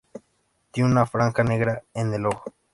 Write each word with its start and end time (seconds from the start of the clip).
Tienen 0.71 0.93
una 0.93 1.05
franja 1.05 1.43
negra 1.43 1.83
en 1.93 2.11
el 2.11 2.25
ojo. 2.25 2.55